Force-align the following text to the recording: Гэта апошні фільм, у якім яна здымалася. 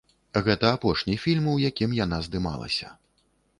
Гэта 0.45 0.71
апошні 0.77 1.17
фільм, 1.27 1.51
у 1.53 1.55
якім 1.69 1.95
яна 1.99 2.21
здымалася. 2.31 2.93